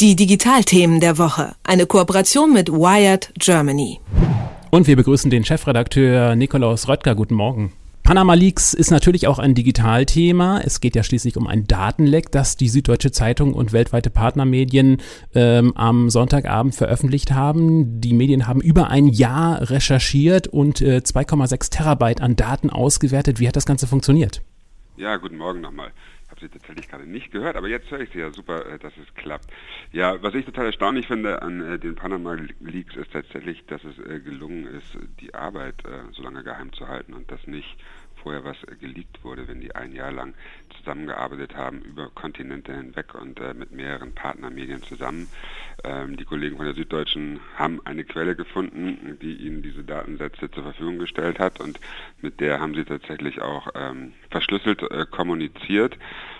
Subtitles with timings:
[0.00, 1.54] Die Digitalthemen der Woche.
[1.64, 4.00] Eine Kooperation mit Wired Germany.
[4.70, 7.14] Und wir begrüßen den Chefredakteur Nikolaus Röttger.
[7.14, 7.72] Guten Morgen.
[8.04, 10.60] Panama Leaks ist natürlich auch ein Digitalthema.
[10.62, 14.98] Es geht ja schließlich um ein Datenleck, das die Süddeutsche Zeitung und weltweite Partnermedien
[15.34, 18.02] ähm, am Sonntagabend veröffentlicht haben.
[18.02, 23.40] Die Medien haben über ein Jahr recherchiert und äh, 2,6 Terabyte an Daten ausgewertet.
[23.40, 24.42] Wie hat das Ganze funktioniert?
[24.96, 25.92] Ja, guten Morgen nochmal
[26.28, 28.96] habe sie tatsächlich gerade nicht gehört, aber jetzt höre ich sie ja super, äh, dass
[28.96, 29.52] es klappt.
[29.92, 33.98] Ja, was ich total erstaunlich finde an äh, den Panama Leaks ist tatsächlich, dass es
[33.98, 34.86] äh, gelungen ist,
[35.20, 37.76] die Arbeit so lange geheim zu halten und dass nicht
[38.24, 40.34] vorher was geleakt wurde, wenn die ein Jahr lang
[40.78, 45.28] zusammengearbeitet haben über Kontinente hinweg und äh, mit mehreren Partnermedien zusammen.
[45.84, 50.64] Ähm, die Kollegen von der Süddeutschen haben eine Quelle gefunden, die ihnen diese Datensätze zur
[50.64, 51.78] Verfügung gestellt hat und
[52.22, 55.98] mit der haben sie tatsächlich auch ähm, verschlüsselt äh, kommuniziert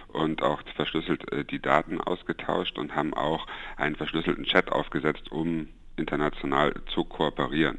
[0.09, 5.69] und auch verschlüsselt äh, die Daten ausgetauscht und haben auch einen verschlüsselten Chat aufgesetzt, um
[5.97, 7.79] international zu kooperieren.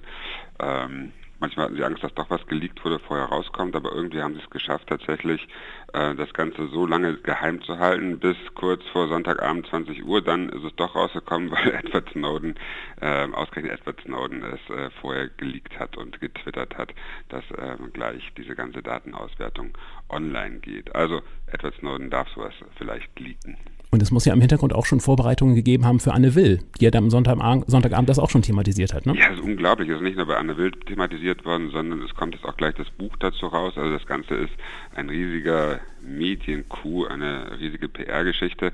[0.59, 4.35] Ähm, Manchmal hatten sie Angst, dass doch was geleakt wurde, vorher rauskommt, aber irgendwie haben
[4.35, 5.47] sie es geschafft, tatsächlich
[5.93, 10.21] äh, das Ganze so lange geheim zu halten, bis kurz vor Sonntagabend 20 Uhr.
[10.21, 12.55] Dann ist es doch rausgekommen, weil Edward Snowden,
[13.01, 16.93] äh, ausgerechnet Edward Snowden, es äh, vorher geleakt hat und getwittert hat,
[17.29, 19.77] dass äh, gleich diese ganze Datenauswertung
[20.09, 20.95] online geht.
[20.95, 23.57] Also Edward Snowden darf sowas vielleicht leaken.
[23.95, 26.83] Und es muss ja im Hintergrund auch schon Vorbereitungen gegeben haben für Anne Will, die
[26.83, 29.05] ja dann am Sonntagabend, Sonntagabend das auch schon thematisiert hat.
[29.05, 29.15] Ne?
[29.17, 29.87] Ja, das ist unglaublich.
[29.87, 32.75] Es ist nicht nur bei Anne Will thematisiert worden, sondern es kommt jetzt auch gleich
[32.75, 33.77] das Buch dazu raus.
[33.77, 34.51] Also das Ganze ist
[34.95, 38.73] ein riesiger Medienkuh, eine riesige PR-Geschichte.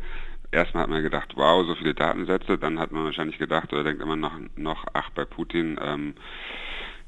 [0.52, 2.58] Erstmal hat man gedacht, wow, so viele Datensätze.
[2.58, 6.16] Dann hat man wahrscheinlich gedacht oder denkt immer noch, noch ach, bei Putin ähm,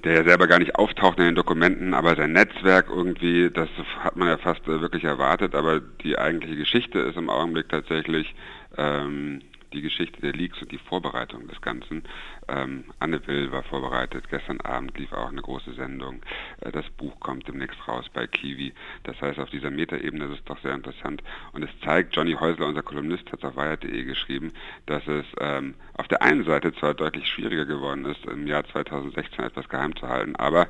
[0.03, 4.15] der ja selber gar nicht auftaucht in den Dokumenten, aber sein Netzwerk irgendwie, das hat
[4.15, 8.35] man ja fast äh, wirklich erwartet, aber die eigentliche Geschichte ist im Augenblick tatsächlich
[8.77, 9.41] ähm,
[9.73, 12.03] die Geschichte der Leaks und die Vorbereitung des Ganzen.
[12.47, 16.21] Ähm, Anne Will war vorbereitet, gestern Abend lief auch eine große Sendung.
[16.61, 18.73] Äh, das Buch kommt demnächst raus bei Kiwi.
[19.03, 21.23] Das heißt, auf dieser Metaebene ist es doch sehr interessant.
[21.51, 24.53] Und es zeigt, Johnny Häusler, unser Kolumnist, hat auf wired.de geschrieben,
[24.85, 29.43] dass es ähm, auf der einen Seite zwar deutlich schwieriger geworden ist, im Jahr 2016
[29.43, 30.67] etwas geheim zu halten, aber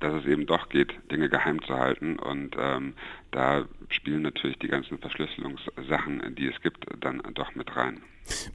[0.00, 2.18] dass es eben doch geht, Dinge geheim zu halten.
[2.18, 2.94] Und ähm,
[3.30, 8.00] da spielen natürlich die ganzen Verschlüsselungssachen, die es gibt, dann doch mit rein.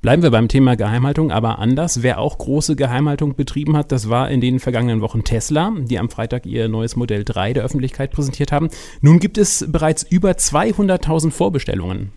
[0.01, 2.01] Bleiben wir beim Thema Geheimhaltung, aber anders.
[2.01, 6.09] Wer auch große Geheimhaltung betrieben hat, das war in den vergangenen Wochen Tesla, die am
[6.09, 8.69] Freitag ihr neues Modell 3 der Öffentlichkeit präsentiert haben.
[9.01, 12.11] Nun gibt es bereits über 200.000 Vorbestellungen.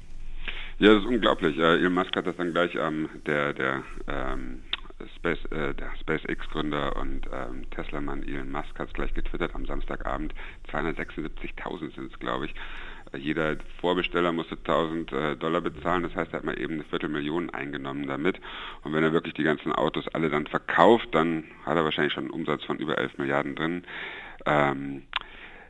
[0.78, 1.58] Ja, das ist unglaublich.
[1.58, 4.60] Elon Musk hat das dann gleich ähm, der, der ähm,
[5.18, 10.34] Space, äh, der SpaceX-Gründer und ähm, Tesla-Mann Elon Musk hat es gleich getwittert am Samstagabend.
[10.70, 12.54] 276.000 sind es, glaube ich.
[13.12, 16.84] Äh, jeder Vorbesteller musste 1000 äh, Dollar bezahlen, das heißt, er hat mal eben eine
[16.84, 18.40] Viertelmillion eingenommen damit.
[18.82, 22.24] Und wenn er wirklich die ganzen Autos alle dann verkauft, dann hat er wahrscheinlich schon
[22.24, 23.84] einen Umsatz von über 11 Milliarden drin.
[24.46, 25.02] Ähm,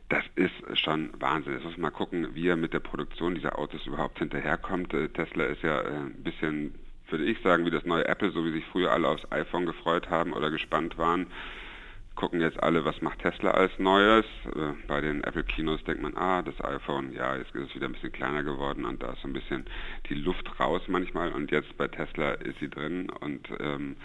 [0.09, 1.53] das ist schon Wahnsinn.
[1.53, 4.93] Jetzt muss man mal gucken, wie er mit der Produktion dieser Autos überhaupt hinterherkommt.
[4.93, 6.73] Äh, Tesla ist ja äh, ein bisschen
[7.11, 10.09] würde ich sagen, wie das neue Apple, so wie sich früher alle aufs iPhone gefreut
[10.09, 11.27] haben oder gespannt waren,
[12.15, 14.25] gucken jetzt alle, was macht Tesla als Neues.
[14.47, 17.93] Äh, bei den Apple-Kinos denkt man, ah, das iPhone, ja, jetzt ist es wieder ein
[17.93, 19.65] bisschen kleiner geworden und da ist so ein bisschen
[20.09, 23.95] die Luft raus manchmal und jetzt bei Tesla ist sie drin und ähm,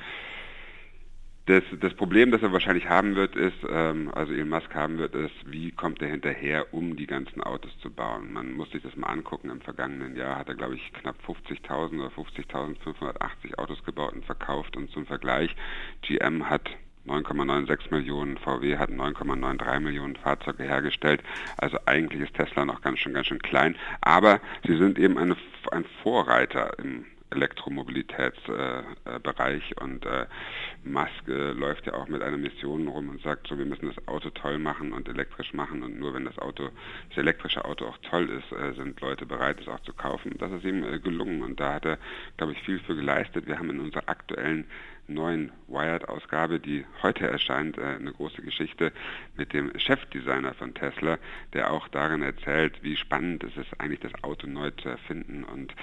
[1.46, 5.14] das, das Problem, das er wahrscheinlich haben wird, ist, ähm, also Elon Musk haben wird,
[5.14, 8.32] ist, wie kommt er hinterher, um die ganzen Autos zu bauen.
[8.32, 9.50] Man muss sich das mal angucken.
[9.50, 14.74] Im vergangenen Jahr hat er, glaube ich, knapp 50.000 oder 50.580 Autos gebaut und verkauft.
[14.76, 15.54] Und zum Vergleich,
[16.00, 16.70] GM hat
[17.06, 21.22] 9,96 Millionen, VW hat 9,93 Millionen Fahrzeuge hergestellt.
[21.58, 23.76] Also eigentlich ist Tesla noch ganz schön, ganz schön klein.
[24.00, 25.36] Aber sie sind eben eine,
[25.72, 30.26] ein Vorreiter im Elektromobilitätsbereich und äh,
[30.84, 34.08] Musk äh, läuft ja auch mit einer Mission rum und sagt so, wir müssen das
[34.08, 36.70] Auto toll machen und elektrisch machen und nur wenn das Auto,
[37.08, 40.36] das elektrische Auto auch toll ist, äh, sind Leute bereit, es auch zu kaufen.
[40.38, 41.98] Das ist ihm äh, gelungen und da hat er,
[42.36, 43.46] glaube ich, viel für geleistet.
[43.46, 44.66] Wir haben in unserer aktuellen
[45.06, 48.92] neuen Wired-Ausgabe, die heute erscheint, äh, eine große Geschichte
[49.36, 51.18] mit dem Chefdesigner von Tesla,
[51.52, 55.74] der auch darin erzählt, wie spannend es ist, eigentlich das Auto neu zu erfinden und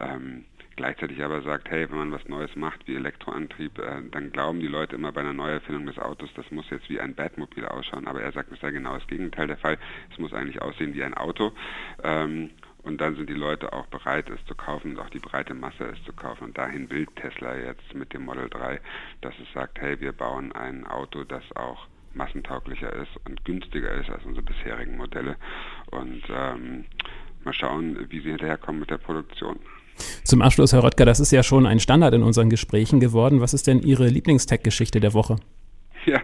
[0.00, 0.44] ähm,
[0.76, 4.68] gleichzeitig aber sagt, hey, wenn man was Neues macht wie Elektroantrieb, äh, dann glauben die
[4.68, 8.06] Leute immer bei einer Neuerfindung des Autos, das muss jetzt wie ein Batmobil ausschauen.
[8.06, 9.78] Aber er sagt, das sei genau das Gegenteil der Fall.
[10.12, 11.52] Es muss eigentlich aussehen wie ein Auto.
[12.02, 12.50] Ähm,
[12.82, 15.86] und dann sind die Leute auch bereit, es zu kaufen und auch die breite Masse
[15.86, 16.44] es zu kaufen.
[16.44, 18.80] Und dahin will Tesla jetzt mit dem Model 3,
[19.22, 24.08] dass es sagt, hey, wir bauen ein Auto, das auch massentauglicher ist und günstiger ist
[24.08, 25.36] als unsere bisherigen Modelle.
[25.90, 26.84] Und ähm,
[27.44, 29.58] mal schauen, wie sie hinterherkommen mit der Produktion.
[30.24, 33.40] Zum Abschluss, Herr Röttger, das ist ja schon ein Standard in unseren Gesprächen geworden.
[33.40, 35.36] Was ist denn Ihre Lieblingstech-Geschichte der Woche?
[36.04, 36.20] Ja,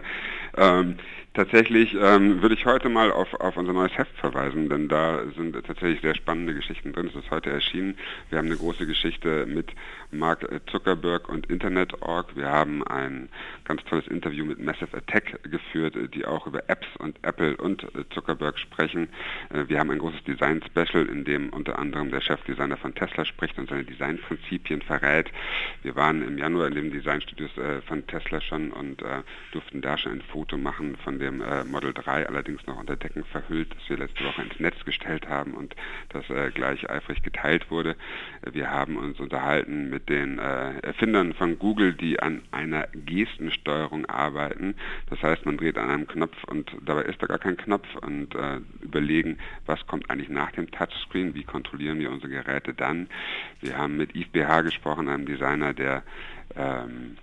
[0.57, 0.95] ähm,
[1.35, 5.55] Tatsächlich ähm, würde ich heute mal auf, auf unser neues Heft verweisen, denn da sind
[5.65, 7.07] tatsächlich sehr spannende Geschichten drin.
[7.07, 7.97] Es ist heute erschienen.
[8.29, 9.71] Wir haben eine große Geschichte mit
[10.11, 12.35] Mark Zuckerberg und Internet.org.
[12.35, 13.29] Wir haben ein
[13.63, 18.59] ganz tolles Interview mit Massive Attack geführt, die auch über Apps und Apple und Zuckerberg
[18.59, 19.09] sprechen.
[19.49, 23.57] Äh, wir haben ein großes Design-Special, in dem unter anderem der Chefdesigner von Tesla spricht
[23.57, 25.31] und seine Designprinzipien verrät.
[25.81, 29.97] Wir waren im Januar in den Designstudios äh, von Tesla schon und äh, durften da
[29.97, 33.89] schon ein Foto machen von dem äh, Model 3 allerdings noch unter Decken verhüllt, das
[33.89, 35.75] wir letzte Woche ins Netz gestellt haben und
[36.09, 37.95] das äh, gleich eifrig geteilt wurde.
[38.51, 44.75] Wir haben uns unterhalten mit den äh, Erfindern von Google, die an einer Gestensteuerung arbeiten.
[45.09, 48.35] Das heißt, man dreht an einem Knopf und dabei ist da gar kein Knopf und
[48.35, 53.07] äh, überlegen, was kommt eigentlich nach dem Touchscreen, wie kontrollieren wir unsere Geräte dann.
[53.61, 56.03] Wir haben mit Yves BH gesprochen, einem Designer, der
[56.55, 57.17] ähm,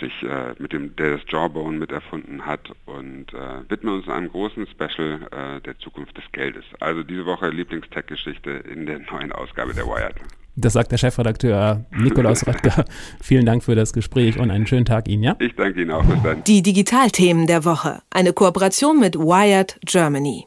[0.00, 4.66] sich äh, mit dem, der das Jawbone miterfunden hat und äh, widmen uns einem großen
[4.68, 6.64] Special äh, der Zukunft des Geldes.
[6.80, 10.16] Also diese Woche Lieblingstech-Geschichte in der neuen Ausgabe der Wired.
[10.56, 12.84] Das sagt der Chefredakteur Nikolaus Röttger.
[13.20, 15.36] Vielen Dank für das Gespräch und einen schönen Tag Ihnen, ja?
[15.40, 16.04] Ich danke Ihnen auch.
[16.04, 16.44] Bis dann.
[16.44, 18.02] Die Digitalthemen der Woche.
[18.10, 20.46] Eine Kooperation mit Wired Germany.